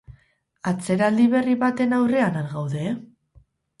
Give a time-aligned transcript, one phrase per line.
[0.69, 2.87] Atzeraldi berri baten aurrean al gaude?